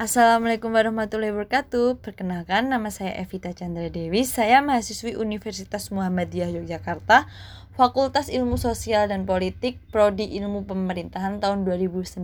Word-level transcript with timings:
Assalamualaikum 0.00 0.72
warahmatullahi 0.72 1.28
wabarakatuh. 1.28 2.00
Perkenalkan, 2.00 2.72
nama 2.72 2.88
saya 2.88 3.20
Evita 3.20 3.52
Chandra 3.52 3.92
Dewi. 3.92 4.24
Saya 4.24 4.64
mahasiswi 4.64 5.12
Universitas 5.12 5.92
Muhammadiyah 5.92 6.48
Yogyakarta, 6.56 7.28
Fakultas 7.76 8.32
Ilmu 8.32 8.56
Sosial 8.56 9.12
dan 9.12 9.28
Politik, 9.28 9.76
Prodi 9.92 10.24
Ilmu 10.40 10.64
Pemerintahan 10.64 11.44
tahun 11.44 11.68
2019. 11.68 12.16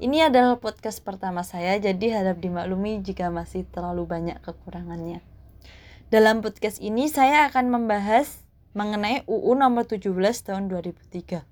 Ini 0.00 0.32
adalah 0.32 0.56
podcast 0.56 1.04
pertama 1.04 1.44
saya, 1.44 1.76
jadi 1.76 2.16
harap 2.16 2.40
dimaklumi 2.40 3.04
jika 3.04 3.28
masih 3.28 3.68
terlalu 3.68 4.08
banyak 4.08 4.40
kekurangannya. 4.40 5.20
Dalam 6.08 6.40
podcast 6.40 6.80
ini 6.80 7.12
saya 7.12 7.44
akan 7.52 7.76
membahas 7.76 8.40
mengenai 8.72 9.28
UU 9.28 9.52
nomor 9.52 9.84
17 9.84 10.16
tahun 10.48 10.72
2003. 10.72 11.44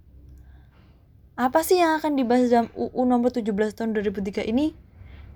Apa 1.36 1.60
sih 1.60 1.84
yang 1.84 2.00
akan 2.00 2.16
dibahas 2.16 2.48
dalam 2.48 2.72
UU 2.72 3.04
nomor 3.04 3.28
17 3.28 3.76
tahun 3.76 3.92
2003 3.92 4.48
ini? 4.48 4.87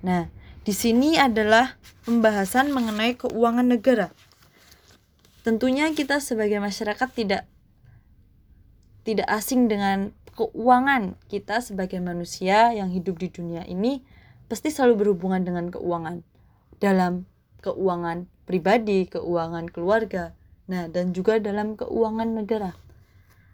Nah, 0.02 0.26
di 0.62 0.74
sini 0.74 1.18
adalah 1.18 1.79
pembahasan 2.06 2.74
mengenai 2.74 3.14
keuangan 3.18 3.66
negara. 3.66 4.10
Tentunya 5.43 5.90
kita 5.90 6.22
sebagai 6.22 6.62
masyarakat 6.62 7.08
tidak 7.10 7.43
tidak 9.02 9.26
asing 9.26 9.66
dengan 9.66 10.14
keuangan. 10.38 11.18
Kita 11.26 11.58
sebagai 11.58 11.98
manusia 11.98 12.70
yang 12.70 12.94
hidup 12.94 13.18
di 13.18 13.30
dunia 13.30 13.66
ini 13.66 14.02
pasti 14.46 14.70
selalu 14.70 15.07
berhubungan 15.07 15.43
dengan 15.43 15.66
keuangan. 15.70 16.22
Dalam 16.79 17.26
keuangan 17.62 18.26
pribadi, 18.46 19.07
keuangan 19.07 19.71
keluarga, 19.71 20.34
nah 20.66 20.90
dan 20.90 21.14
juga 21.14 21.38
dalam 21.38 21.79
keuangan 21.79 22.38
negara. 22.38 22.74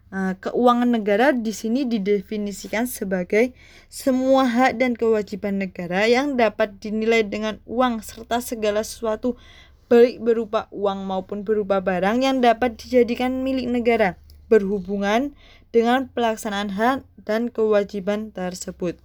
Nah, 0.09 0.33
keuangan 0.41 0.89
negara 0.89 1.29
di 1.29 1.53
sini 1.53 1.85
didefinisikan 1.85 2.89
sebagai 2.89 3.53
semua 3.93 4.49
hak 4.49 4.81
dan 4.81 4.97
kewajiban 4.97 5.61
negara 5.61 6.09
yang 6.09 6.33
dapat 6.33 6.81
dinilai 6.81 7.21
dengan 7.21 7.61
uang 7.69 8.01
serta 8.01 8.41
segala 8.41 8.81
sesuatu 8.81 9.37
baik 9.85 10.17
berupa 10.21 10.65
uang 10.73 11.05
maupun 11.05 11.45
berupa 11.45 11.77
barang 11.77 12.25
yang 12.25 12.41
dapat 12.41 12.77
dijadikan 12.81 13.45
milik 13.45 13.69
negara 13.69 14.17
berhubungan 14.49 15.37
dengan 15.69 16.09
pelaksanaan 16.09 16.73
hak 16.73 17.05
dan 17.21 17.53
kewajiban 17.53 18.33
tersebut. 18.33 18.97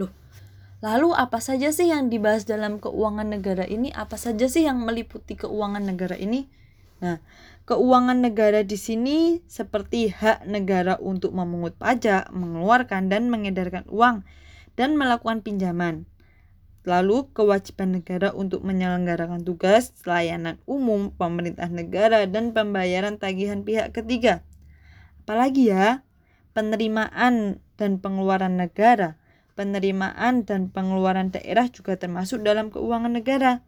Loh, 0.00 0.08
lalu 0.80 1.12
apa 1.12 1.44
saja 1.44 1.68
sih 1.76 1.92
yang 1.92 2.08
dibahas 2.08 2.48
dalam 2.48 2.80
keuangan 2.80 3.28
negara 3.28 3.68
ini? 3.68 3.92
Apa 3.92 4.16
saja 4.16 4.48
sih 4.48 4.64
yang 4.64 4.80
meliputi 4.80 5.36
keuangan 5.36 5.84
negara 5.84 6.16
ini? 6.16 6.48
Nah, 7.00 7.18
Keuangan 7.70 8.18
negara 8.18 8.66
di 8.66 8.74
sini 8.74 9.46
seperti 9.46 10.10
hak 10.10 10.42
negara 10.42 10.98
untuk 10.98 11.30
memungut 11.30 11.78
pajak, 11.78 12.26
mengeluarkan 12.34 13.06
dan 13.06 13.30
mengedarkan 13.30 13.86
uang, 13.86 14.26
dan 14.74 14.98
melakukan 14.98 15.38
pinjaman. 15.46 16.02
Lalu, 16.82 17.30
kewajiban 17.30 17.94
negara 17.94 18.34
untuk 18.34 18.66
menyelenggarakan 18.66 19.46
tugas, 19.46 19.94
layanan 20.02 20.58
umum, 20.66 21.14
pemerintah 21.14 21.70
negara, 21.70 22.26
dan 22.26 22.50
pembayaran 22.50 23.22
tagihan 23.22 23.62
pihak 23.62 23.94
ketiga. 23.94 24.42
Apalagi 25.22 25.70
ya, 25.70 26.02
penerimaan 26.58 27.62
dan 27.78 28.02
pengeluaran 28.02 28.58
negara, 28.58 29.14
penerimaan 29.54 30.42
dan 30.42 30.74
pengeluaran 30.74 31.30
daerah 31.30 31.70
juga 31.70 31.94
termasuk 31.94 32.42
dalam 32.42 32.74
keuangan 32.74 33.14
negara. 33.14 33.62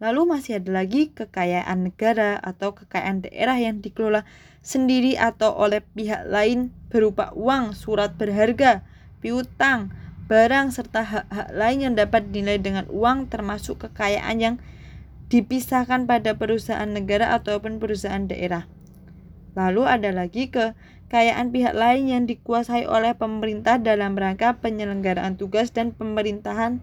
Lalu 0.00 0.32
masih 0.32 0.56
ada 0.56 0.80
lagi 0.80 1.12
kekayaan 1.12 1.92
negara 1.92 2.40
atau 2.40 2.72
kekayaan 2.72 3.20
daerah 3.20 3.60
yang 3.60 3.84
dikelola 3.84 4.24
sendiri 4.64 5.20
atau 5.20 5.52
oleh 5.52 5.84
pihak 5.92 6.24
lain 6.24 6.72
berupa 6.88 7.36
uang, 7.36 7.76
surat 7.76 8.16
berharga, 8.16 8.80
piutang, 9.20 9.92
barang 10.24 10.72
serta 10.72 11.04
hak-hak 11.04 11.48
lain 11.52 11.78
yang 11.84 11.94
dapat 12.00 12.32
dinilai 12.32 12.56
dengan 12.56 12.88
uang 12.88 13.28
termasuk 13.28 13.84
kekayaan 13.84 14.40
yang 14.40 14.56
dipisahkan 15.28 16.08
pada 16.08 16.32
perusahaan 16.32 16.88
negara 16.88 17.36
ataupun 17.36 17.76
perusahaan 17.76 18.24
daerah. 18.24 18.64
Lalu 19.52 19.84
ada 19.84 20.16
lagi 20.16 20.48
kekayaan 20.48 21.52
pihak 21.52 21.76
lain 21.76 22.08
yang 22.08 22.24
dikuasai 22.24 22.88
oleh 22.88 23.12
pemerintah 23.12 23.76
dalam 23.76 24.16
rangka 24.16 24.56
penyelenggaraan 24.64 25.36
tugas 25.36 25.76
dan 25.76 25.92
pemerintahan 25.92 26.80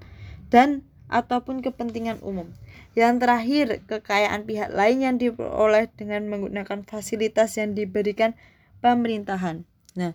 dan 0.54 0.86
ataupun 1.08 1.64
kepentingan 1.64 2.20
umum. 2.24 2.52
Yang 2.94 3.14
terakhir, 3.24 3.66
kekayaan 3.88 4.44
pihak 4.44 4.72
lain 4.76 4.98
yang 5.04 5.16
diperoleh 5.20 5.88
dengan 5.96 6.28
menggunakan 6.28 6.84
fasilitas 6.84 7.56
yang 7.56 7.76
diberikan 7.76 8.36
pemerintahan. 8.84 9.64
Nah, 9.96 10.14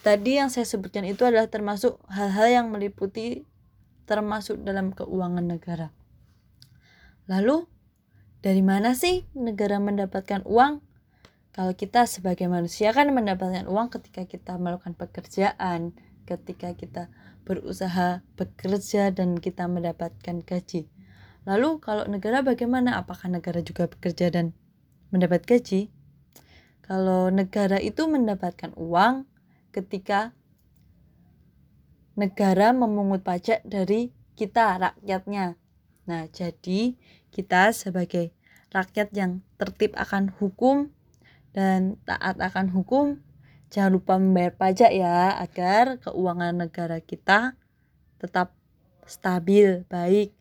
tadi 0.00 0.40
yang 0.40 0.48
saya 0.48 0.64
sebutkan 0.64 1.04
itu 1.04 1.22
adalah 1.26 1.48
termasuk 1.50 2.00
hal-hal 2.08 2.48
yang 2.48 2.66
meliputi 2.72 3.44
termasuk 4.06 4.62
dalam 4.62 4.94
keuangan 4.94 5.44
negara. 5.44 5.90
Lalu, 7.26 7.66
dari 8.40 8.62
mana 8.62 8.94
sih 8.94 9.26
negara 9.34 9.82
mendapatkan 9.82 10.46
uang? 10.46 10.78
Kalau 11.50 11.72
kita 11.74 12.06
sebagai 12.06 12.46
manusia 12.46 12.94
kan 12.94 13.10
mendapatkan 13.10 13.66
uang 13.66 13.90
ketika 13.90 14.28
kita 14.28 14.54
melakukan 14.60 14.94
pekerjaan, 14.94 15.96
ketika 16.26 16.74
kita 16.74 17.08
berusaha 17.46 18.26
bekerja 18.34 19.14
dan 19.14 19.38
kita 19.38 19.70
mendapatkan 19.70 20.42
gaji. 20.42 20.90
Lalu 21.46 21.78
kalau 21.78 22.04
negara 22.10 22.42
bagaimana? 22.42 22.98
Apakah 22.98 23.30
negara 23.30 23.62
juga 23.62 23.86
bekerja 23.86 24.34
dan 24.34 24.50
mendapat 25.14 25.46
gaji? 25.46 25.94
Kalau 26.82 27.30
negara 27.30 27.78
itu 27.78 28.10
mendapatkan 28.10 28.74
uang 28.74 29.30
ketika 29.70 30.34
negara 32.18 32.74
memungut 32.74 33.22
pajak 33.22 33.62
dari 33.62 34.10
kita 34.34 34.82
rakyatnya. 34.82 35.54
Nah, 36.06 36.26
jadi 36.30 36.98
kita 37.30 37.70
sebagai 37.70 38.34
rakyat 38.74 39.14
yang 39.14 39.42
tertib 39.58 39.94
akan 39.94 40.34
hukum 40.34 40.90
dan 41.54 41.96
taat 42.04 42.36
akan 42.38 42.70
hukum 42.70 43.20
Jangan 43.70 43.90
lupa 43.98 44.14
membayar 44.16 44.54
pajak 44.54 44.94
ya 44.94 45.34
agar 45.36 45.98
keuangan 45.98 46.54
negara 46.54 47.02
kita 47.02 47.58
tetap 48.22 48.54
stabil, 49.06 49.82
baik. 49.90 50.34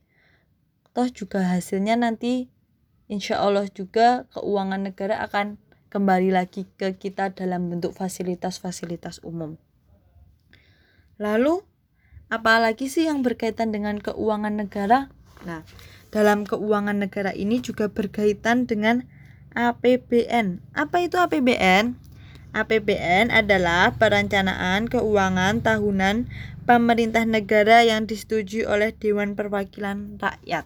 Toh 0.96 1.10
juga 1.12 1.44
hasilnya 1.44 2.00
nanti 2.00 2.48
insya 3.12 3.42
Allah 3.42 3.68
juga 3.70 4.26
keuangan 4.34 4.88
negara 4.88 5.22
akan 5.26 5.58
kembali 5.92 6.34
lagi 6.34 6.68
ke 6.76 6.96
kita 7.00 7.32
dalam 7.32 7.72
bentuk 7.72 7.96
fasilitas-fasilitas 7.96 9.24
umum. 9.24 9.56
Lalu, 11.16 11.64
apalagi 12.28 12.92
sih 12.92 13.08
yang 13.08 13.24
berkaitan 13.24 13.72
dengan 13.72 14.04
keuangan 14.04 14.60
negara? 14.60 15.08
Nah, 15.48 15.64
dalam 16.12 16.44
keuangan 16.44 17.00
negara 17.00 17.32
ini 17.32 17.64
juga 17.64 17.88
berkaitan 17.88 18.68
dengan 18.68 19.08
APBN. 19.56 20.60
Apa 20.76 21.08
itu 21.08 21.16
APBN? 21.16 22.05
APBN 22.56 23.36
adalah 23.36 24.00
perencanaan 24.00 24.88
keuangan 24.88 25.60
tahunan 25.60 26.32
pemerintah 26.64 27.28
negara 27.28 27.84
yang 27.84 28.08
disetujui 28.08 28.64
oleh 28.64 28.96
Dewan 28.96 29.36
Perwakilan 29.36 30.16
Rakyat. 30.16 30.64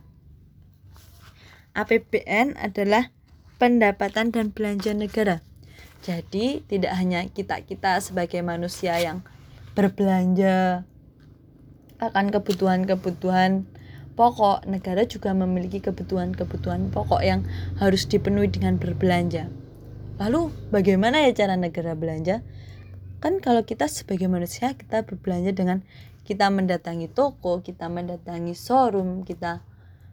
APBN 1.73 2.61
adalah 2.61 3.09
pendapatan 3.57 4.29
dan 4.29 4.53
belanja 4.53 4.93
negara. 4.93 5.41
Jadi, 6.05 6.61
tidak 6.69 6.93
hanya 6.93 7.25
kita-kita 7.25 7.97
sebagai 8.05 8.45
manusia 8.45 8.93
yang 9.01 9.25
berbelanja 9.73 10.85
akan 11.97 12.29
kebutuhan-kebutuhan 12.29 13.65
pokok, 14.13 14.69
negara 14.69 15.09
juga 15.09 15.33
memiliki 15.33 15.81
kebutuhan-kebutuhan 15.81 16.93
pokok 16.93 17.25
yang 17.25 17.49
harus 17.81 18.05
dipenuhi 18.05 18.47
dengan 18.53 18.77
berbelanja. 18.77 19.49
Lalu 20.19 20.51
bagaimana 20.67 21.23
ya 21.23 21.31
cara 21.31 21.55
negara 21.55 21.95
belanja? 21.95 22.43
Kan 23.23 23.39
kalau 23.39 23.63
kita 23.63 23.87
sebagai 23.87 24.27
manusia 24.27 24.75
kita 24.75 25.07
berbelanja 25.07 25.55
dengan 25.55 25.79
kita 26.27 26.51
mendatangi 26.51 27.07
toko, 27.07 27.63
kita 27.63 27.87
mendatangi 27.87 28.51
showroom, 28.51 29.23
kita 29.23 29.63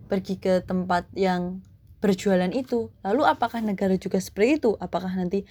pergi 0.06 0.38
ke 0.38 0.62
tempat 0.62 1.11
yang 1.19 1.61
berjualan 1.99 2.49
itu. 2.55 2.94
Lalu 3.03 3.23
apakah 3.26 3.58
negara 3.58 3.99
juga 3.99 4.23
seperti 4.23 4.62
itu? 4.62 4.70
Apakah 4.79 5.11
nanti 5.11 5.43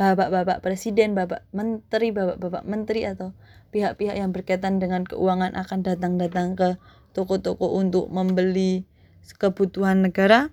bapak-bapak 0.00 0.64
presiden, 0.64 1.12
bapak 1.12 1.44
menteri, 1.52 2.08
bapak-bapak 2.08 2.64
menteri 2.64 3.04
atau 3.04 3.36
pihak-pihak 3.76 4.16
yang 4.16 4.32
berkaitan 4.32 4.80
dengan 4.80 5.04
keuangan 5.04 5.52
akan 5.52 5.84
datang-datang 5.84 6.56
ke 6.56 6.68
toko-toko 7.12 7.76
untuk 7.76 8.08
membeli 8.08 8.88
kebutuhan 9.36 10.00
negara? 10.00 10.48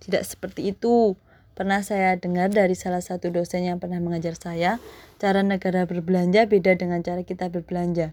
Tidak 0.00 0.24
seperti 0.24 0.72
itu. 0.72 1.20
Pernah 1.56 1.80
saya 1.80 2.20
dengar 2.20 2.52
dari 2.52 2.76
salah 2.76 3.00
satu 3.00 3.32
dosen 3.32 3.64
yang 3.64 3.80
pernah 3.80 3.96
mengajar 3.96 4.36
saya, 4.36 4.76
cara 5.16 5.40
negara 5.40 5.88
berbelanja 5.88 6.44
beda 6.44 6.76
dengan 6.76 7.00
cara 7.00 7.24
kita 7.24 7.48
berbelanja. 7.48 8.12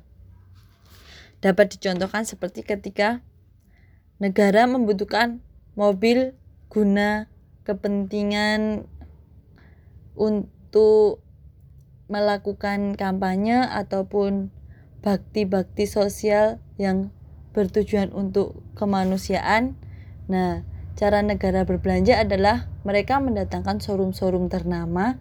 Dapat 1.43 1.75
dicontohkan 1.75 2.23
seperti 2.23 2.63
ketika 2.63 3.19
negara 4.15 4.63
membutuhkan 4.63 5.43
mobil 5.75 6.39
guna 6.71 7.27
kepentingan 7.67 8.87
untuk 10.15 11.19
melakukan 12.07 12.95
kampanye 12.95 13.59
ataupun 13.59 14.55
bakti-bakti 15.03 15.83
sosial 15.83 16.63
yang 16.79 17.11
bertujuan 17.51 18.15
untuk 18.15 18.63
kemanusiaan. 18.79 19.75
Nah, 20.31 20.63
cara 20.93 21.25
negara 21.25 21.65
berbelanja 21.65 22.21
adalah 22.21 22.69
mereka 22.85 23.17
mendatangkan 23.17 23.81
showroom-showroom 23.81 24.49
ternama 24.49 25.17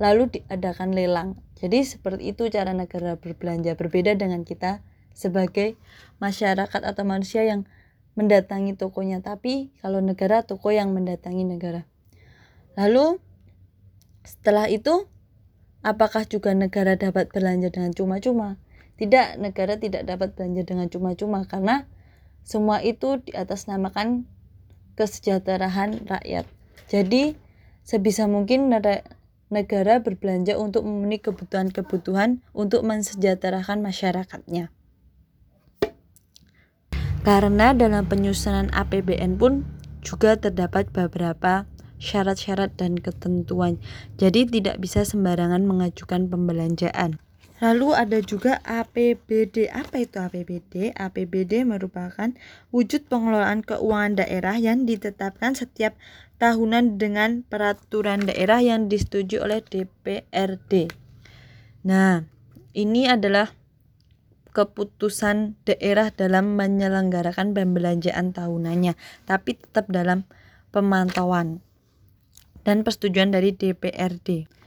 lalu 0.00 0.40
diadakan 0.40 0.96
lelang. 0.96 1.36
Jadi 1.60 1.84
seperti 1.84 2.32
itu 2.32 2.48
cara 2.48 2.72
negara 2.72 3.20
berbelanja 3.20 3.76
berbeda 3.76 4.16
dengan 4.16 4.48
kita 4.48 4.80
sebagai 5.12 5.76
masyarakat 6.24 6.80
atau 6.80 7.04
manusia 7.04 7.44
yang 7.44 7.68
mendatangi 8.16 8.74
tokonya 8.74 9.20
tapi 9.20 9.68
kalau 9.84 10.00
negara 10.00 10.40
toko 10.42 10.72
yang 10.72 10.96
mendatangi 10.96 11.44
negara. 11.44 11.84
Lalu 12.80 13.20
setelah 14.24 14.72
itu 14.72 15.04
apakah 15.84 16.24
juga 16.24 16.56
negara 16.56 16.96
dapat 16.96 17.28
belanja 17.28 17.68
dengan 17.68 17.92
cuma-cuma? 17.92 18.56
Tidak, 18.96 19.40
negara 19.40 19.80
tidak 19.80 20.04
dapat 20.04 20.36
belanja 20.36 20.64
dengan 20.64 20.88
cuma-cuma 20.88 21.44
karena 21.44 21.88
semua 22.44 22.80
itu 22.80 23.20
di 23.20 23.32
atas 23.36 23.68
namakan 23.68 24.28
kesejahteraan 25.00 26.04
rakyat. 26.04 26.44
Jadi 26.92 27.32
sebisa 27.80 28.28
mungkin 28.28 28.68
negara 29.48 30.04
berbelanja 30.04 30.60
untuk 30.60 30.84
memenuhi 30.84 31.24
kebutuhan-kebutuhan 31.24 32.44
untuk 32.52 32.84
mensejahterakan 32.84 33.80
masyarakatnya. 33.80 34.68
Karena 37.24 37.72
dalam 37.72 38.04
penyusunan 38.04 38.68
APBN 38.76 39.40
pun 39.40 39.64
juga 40.04 40.36
terdapat 40.36 40.88
beberapa 40.92 41.68
syarat-syarat 42.00 42.80
dan 42.80 42.96
ketentuan. 42.96 43.76
Jadi 44.16 44.48
tidak 44.48 44.80
bisa 44.80 45.04
sembarangan 45.04 45.64
mengajukan 45.68 46.32
pembelanjaan. 46.32 47.20
Lalu 47.60 47.92
ada 47.92 48.18
juga 48.24 48.64
APBD. 48.64 49.68
Apa 49.68 50.00
itu 50.00 50.16
APBD? 50.16 50.96
APBD 50.96 51.68
merupakan 51.68 52.32
wujud 52.72 53.04
pengelolaan 53.12 53.60
keuangan 53.60 54.24
daerah 54.24 54.56
yang 54.56 54.88
ditetapkan 54.88 55.52
setiap 55.52 55.92
tahunan 56.40 56.96
dengan 56.96 57.44
peraturan 57.44 58.24
daerah 58.24 58.64
yang 58.64 58.88
disetujui 58.88 59.44
oleh 59.44 59.60
DPRD. 59.60 60.88
Nah, 61.84 62.24
ini 62.72 63.04
adalah 63.12 63.52
keputusan 64.56 65.60
daerah 65.68 66.10
dalam 66.10 66.56
menyelenggarakan 66.56 67.52
pembelanjaan 67.52 68.32
tahunannya, 68.32 68.96
tapi 69.28 69.60
tetap 69.60 69.86
dalam 69.92 70.24
pemantauan 70.72 71.60
dan 72.64 72.82
persetujuan 72.82 73.30
dari 73.36 73.52
DPRD. 73.52 74.59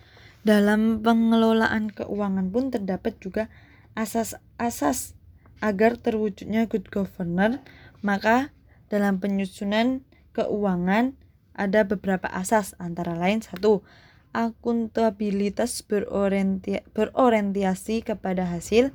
Dalam 0.43 0.99
pengelolaan 0.99 1.87
keuangan 1.87 2.51
pun 2.51 2.67
terdapat 2.67 3.15
juga 3.23 3.47
asas-asas 3.95 5.15
agar 5.63 5.95
terwujudnya 5.95 6.67
good 6.67 6.91
governor, 6.91 7.63
maka 8.03 8.51
dalam 8.91 9.23
penyusunan 9.23 10.03
keuangan 10.35 11.15
ada 11.55 11.87
beberapa 11.87 12.27
asas 12.27 12.75
antara 12.75 13.15
lain 13.15 13.39
satu 13.39 13.87
akuntabilitas 14.35 15.79
berorientasi 15.87 18.03
kepada 18.03 18.43
hasil. 18.43 18.91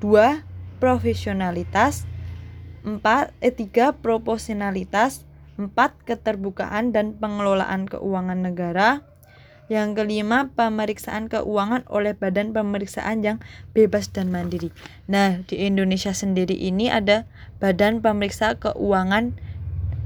Dua 0.00 0.40
profesionalitas. 0.80 2.08
Empat 2.80 3.36
eh, 3.44 3.52
tiga 3.52 3.92
proporsionalitas. 3.92 5.28
Empat 5.58 5.90
keterbukaan 6.06 6.94
dan 6.94 7.18
pengelolaan 7.18 7.90
keuangan 7.90 8.40
negara 8.40 9.02
yang 9.68 9.92
kelima, 9.92 10.48
pemeriksaan 10.56 11.28
keuangan 11.28 11.84
oleh 11.92 12.16
badan 12.16 12.56
pemeriksaan 12.56 13.20
yang 13.20 13.38
bebas 13.76 14.08
dan 14.08 14.32
mandiri. 14.32 14.72
Nah, 15.08 15.44
di 15.44 15.64
Indonesia 15.68 16.16
sendiri 16.16 16.56
ini 16.56 16.88
ada 16.88 17.28
Badan 17.60 18.00
Pemeriksa 18.00 18.56
Keuangan 18.56 19.36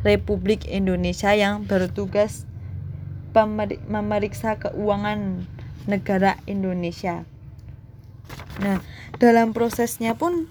Republik 0.03 0.67
Indonesia 0.67 1.31
yang 1.31 1.62
bertugas 1.64 2.44
memeriksa 3.88 4.61
keuangan 4.61 5.47
negara 5.87 6.37
Indonesia. 6.44 7.25
Nah, 8.61 8.85
dalam 9.17 9.56
prosesnya 9.56 10.19
pun 10.19 10.50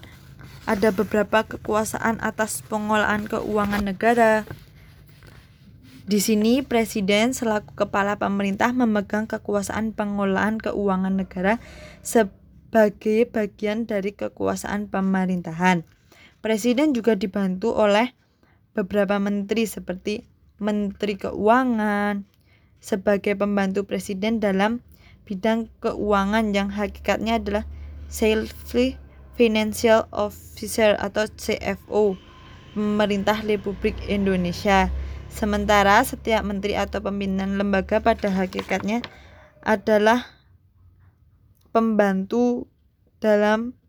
ada 0.65 0.93
beberapa 0.93 1.45
kekuasaan 1.45 2.21
atas 2.23 2.63
pengolahan 2.65 3.27
keuangan 3.27 3.83
negara. 3.85 4.47
Di 6.11 6.19
sini 6.19 6.59
presiden 6.59 7.31
selaku 7.31 7.87
kepala 7.87 8.19
pemerintah 8.19 8.75
memegang 8.75 9.31
kekuasaan 9.31 9.95
pengolahan 9.95 10.59
keuangan 10.59 11.15
negara 11.15 11.63
sebagai 12.03 13.31
bagian 13.31 13.87
dari 13.87 14.11
kekuasaan 14.11 14.91
pemerintahan. 14.91 15.87
Presiden 16.43 16.91
juga 16.91 17.15
dibantu 17.15 17.71
oleh 17.71 18.11
beberapa 18.75 19.23
menteri 19.23 19.63
seperti 19.63 20.27
Menteri 20.59 21.15
Keuangan 21.15 22.27
sebagai 22.83 23.39
pembantu 23.39 23.87
presiden 23.87 24.43
dalam 24.43 24.83
bidang 25.23 25.71
keuangan 25.79 26.51
yang 26.51 26.75
hakikatnya 26.75 27.39
adalah 27.39 27.63
Chief 28.11 28.51
Financial 29.39 30.11
Officer 30.11 30.99
atau 30.99 31.23
CFO 31.39 32.19
pemerintah 32.75 33.39
Republik 33.47 33.95
Indonesia. 34.11 34.91
Sementara 35.31 36.03
setiap 36.03 36.43
menteri 36.43 36.75
atau 36.77 37.01
pimpinan 37.01 37.57
lembaga 37.57 38.03
pada 38.03 38.29
hakikatnya 38.29 39.01
adalah 39.63 40.27
pembantu 41.71 42.67
dalam 43.23 43.79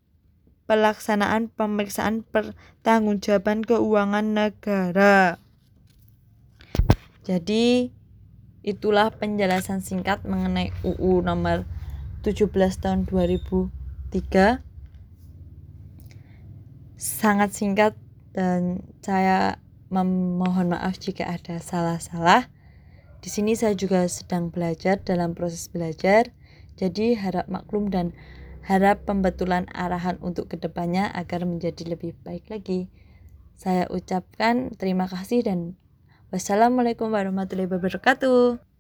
pelaksanaan 0.70 1.50
pemeriksaan 1.52 2.22
pertanggungjawaban 2.22 3.66
keuangan 3.66 4.32
negara. 4.32 5.42
Jadi 7.26 7.92
itulah 8.62 9.10
penjelasan 9.10 9.82
singkat 9.82 10.22
mengenai 10.22 10.70
UU 10.86 11.26
nomor 11.26 11.66
17 12.22 12.48
tahun 12.78 13.04
2003. 13.10 14.62
Sangat 16.96 17.50
singkat 17.50 17.98
dan 18.30 18.86
saya 19.02 19.58
memohon 19.92 20.72
maaf 20.72 20.96
jika 20.96 21.28
ada 21.28 21.60
salah-salah. 21.60 22.48
Di 23.20 23.28
sini 23.28 23.52
saya 23.54 23.76
juga 23.76 24.08
sedang 24.08 24.48
belajar 24.48 24.98
dalam 25.04 25.36
proses 25.36 25.68
belajar, 25.68 26.32
jadi 26.80 27.14
harap 27.20 27.46
maklum 27.52 27.92
dan 27.92 28.16
Harap 28.62 29.10
pembetulan 29.10 29.66
arahan 29.74 30.22
untuk 30.22 30.46
ke 30.46 30.54
depannya 30.54 31.10
agar 31.10 31.42
menjadi 31.42 31.82
lebih 31.82 32.14
baik 32.22 32.46
lagi. 32.46 32.86
Saya 33.58 33.90
ucapkan 33.90 34.70
terima 34.78 35.10
kasih 35.10 35.42
dan 35.42 35.74
wassalamualaikum 36.30 37.10
warahmatullahi 37.10 37.66
wabarakatuh. 37.66 38.71